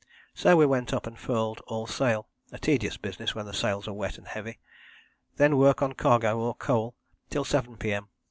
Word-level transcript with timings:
So 0.33 0.57
we 0.57 0.65
went 0.65 0.93
up 0.95 1.05
and 1.05 1.15
furled 1.15 1.61
all 1.67 1.85
sail, 1.85 2.27
a 2.51 2.57
tedious 2.57 2.97
business 2.97 3.35
when 3.35 3.45
the 3.45 3.53
sails 3.53 3.87
are 3.87 3.93
wet 3.93 4.17
and 4.17 4.27
heavy. 4.27 4.57
Then 5.35 5.57
work 5.57 5.83
on 5.83 5.93
cargo 5.93 6.39
or 6.39 6.55
coal 6.55 6.95
till 7.29 7.43
7 7.43 7.77
P.M. 7.77 8.07